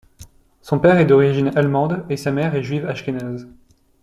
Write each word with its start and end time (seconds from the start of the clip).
Son 0.63 0.79
père 0.79 0.97
est 0.97 1.05
d'origine 1.05 1.51
allemande 1.55 2.05
et 2.09 2.17
sa 2.17 2.31
mère 2.31 2.55
est 2.55 2.63
juive 2.63 2.87
ashkénaze. 2.87 3.47